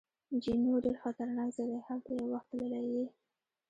[0.41, 3.05] جینو: ډېر خطرناک ځای دی، هلته یو وخت تللی یې؟